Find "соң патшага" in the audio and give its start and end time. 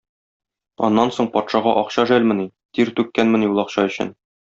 1.19-1.75